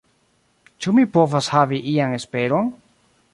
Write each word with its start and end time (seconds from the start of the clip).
Ĉu 0.85 0.93
mi 0.99 1.03
povas 1.17 1.49
havi 1.57 1.83
ian 1.93 2.17
esperon? 2.21 2.73